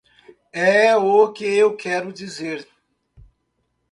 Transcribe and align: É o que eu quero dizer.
É 0.51 0.95
o 0.97 1.31
que 1.31 1.45
eu 1.45 1.75
quero 1.77 2.11
dizer. 2.11 2.67